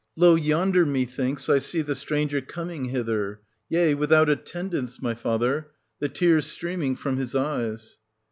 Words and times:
Lo, 0.15 0.33
yonder, 0.33 0.83
methinks, 0.83 1.47
I 1.47 1.59
see 1.59 1.83
the 1.83 1.93
stranger 1.93 2.41
coming 2.41 2.85
hither,— 2.85 3.41
yea, 3.69 3.93
without 3.93 4.31
attendants, 4.31 4.99
my 4.99 5.13
father,— 5.13 5.67
1250 5.99 5.99
the 5.99 6.09
tears 6.09 6.45
streaming 6.47 6.95
from 6.95 7.17
his 7.17 7.35
eyes. 7.35 7.99